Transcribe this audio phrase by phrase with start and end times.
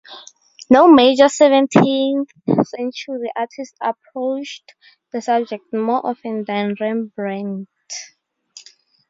[0.67, 4.73] No major seventeenth-century artist approached
[5.11, 7.69] the subject more often than Rembrandt.